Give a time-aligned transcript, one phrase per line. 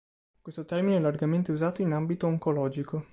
[0.41, 3.05] Questo termine è largamente usato in ambito oncologico.